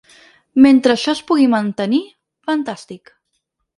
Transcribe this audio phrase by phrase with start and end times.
[0.65, 1.99] Mentre això es pugui mantenir,
[2.51, 3.15] fantàstic.